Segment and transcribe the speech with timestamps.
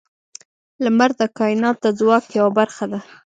[0.83, 2.99] •لمر د کائنات د ځواک یوه برخه ده.